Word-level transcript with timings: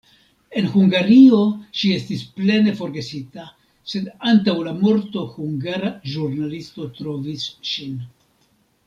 En 0.59 0.67
Hungario 0.77 1.41
ŝi 1.81 1.91
estis 1.97 2.23
plene 2.39 2.73
forgesita, 2.79 3.45
sed 3.93 4.09
antaŭ 4.31 4.55
la 4.69 4.73
morto 4.81 5.27
hungara 5.37 5.93
ĵurnalisto 6.15 6.89
trovis 7.01 7.47
ŝin. 7.75 7.95